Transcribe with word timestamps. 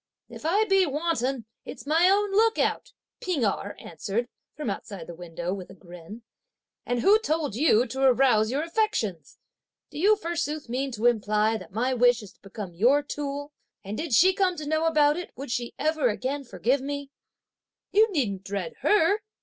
"If 0.29 0.47
I 0.47 0.65
be 0.65 0.83
wanton, 0.87 1.45
it's 1.63 1.85
my 1.85 2.09
own 2.09 2.31
look 2.31 2.57
out;" 2.57 2.91
P'ing 3.19 3.45
Erh 3.45 3.75
answered, 3.77 4.29
from 4.55 4.67
outside 4.67 5.05
the 5.05 5.13
window, 5.13 5.53
with 5.53 5.69
a 5.69 5.75
grin, 5.75 6.23
"and 6.87 7.01
who 7.01 7.19
told 7.19 7.53
you 7.53 7.85
to 7.85 8.01
arouse 8.01 8.49
your 8.49 8.63
affections? 8.63 9.37
Do 9.91 9.99
you 9.99 10.15
forsooth 10.15 10.67
mean 10.67 10.91
to 10.93 11.05
imply 11.05 11.55
that 11.57 11.71
my 11.71 11.93
wish 11.93 12.23
is 12.23 12.31
to 12.33 12.41
become 12.41 12.73
your 12.73 13.03
tool? 13.03 13.53
And 13.83 13.95
did 13.95 14.11
she 14.11 14.33
come 14.33 14.55
to 14.55 14.65
know 14.67 14.85
about 14.85 15.17
it 15.17 15.29
would 15.35 15.51
she 15.51 15.75
again 15.77 16.07
ever 16.39 16.45
forgive 16.49 16.81
me?" 16.81 17.11
"You 17.91 18.11
needn't 18.11 18.43
dread 18.43 18.77
her!" 18.79 19.19